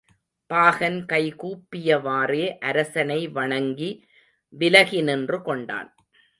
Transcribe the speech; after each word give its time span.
பாகன் 0.49 1.05
கை 1.05 1.33
கூப்பியவாறே 1.43 2.57
அரசனை 2.59 3.27
வணங்கி 3.27 3.91
விலகிநின்று 4.59 5.41
கொண்டான். 5.41 5.95